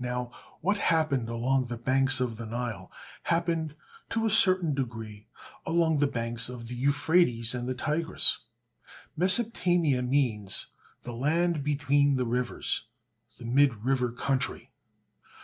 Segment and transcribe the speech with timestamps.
[0.00, 2.90] Now, what happened along the banks of the Nile
[3.22, 3.76] happened
[4.10, 5.28] to a certain degree
[5.64, 8.38] along the banks of the Euphrates and the Tigris.
[9.16, 10.66] Mesopotamia means
[11.02, 12.88] "the land between the rivers,"
[13.38, 14.72] the mid river country.